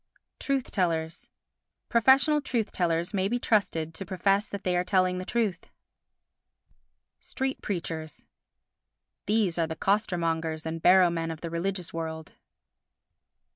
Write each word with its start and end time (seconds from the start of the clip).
Truth 0.39 0.71
tellers 0.71 1.29
Professional 1.87 2.41
truth 2.41 2.71
tellers 2.71 3.13
may 3.13 3.27
be 3.27 3.37
trusted 3.37 3.93
to 3.93 4.03
profess 4.03 4.47
that 4.47 4.63
they 4.63 4.75
are 4.75 4.83
telling 4.83 5.19
the 5.19 5.25
truth. 5.25 5.69
Street 7.19 7.61
Preachers 7.61 8.25
These 9.27 9.59
are 9.59 9.67
the 9.67 9.75
costermongers 9.75 10.65
and 10.65 10.81
barrow 10.81 11.11
men 11.11 11.29
of 11.29 11.41
the 11.41 11.51
religious 11.51 11.93
world. 11.93 12.31